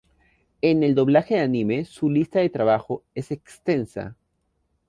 [0.63, 4.17] En el doblaje de anime, su lista de trabajo es extensa.